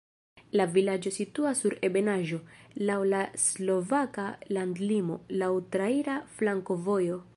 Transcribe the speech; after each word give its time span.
La 0.59 0.65
vilaĝo 0.75 1.11
situas 1.17 1.59
sur 1.65 1.75
ebenaĵo, 1.89 2.39
laŭ 2.91 2.97
la 3.11 3.19
slovaka 3.43 4.27
landlimo, 4.59 5.19
laŭ 5.43 5.51
traira 5.77 6.17
flankovojo. 6.41 7.25